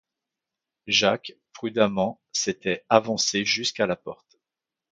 Jacques, 0.87 1.33
prudemment, 1.53 2.19
s'était 2.31 2.83
avancé 2.89 3.45
jusqu'à 3.45 3.85
la 3.85 3.95
porte. 3.95 4.39